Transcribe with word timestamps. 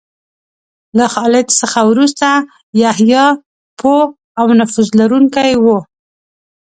له 0.97 1.05
خالد 1.13 1.47
څخه 1.61 1.79
وروسته 1.91 2.27
یحیی 2.83 3.25
پوه 3.79 4.03
او 4.39 4.47
نفوذ 4.59 4.87
لرونکی 4.99 5.51
و. 5.63 5.65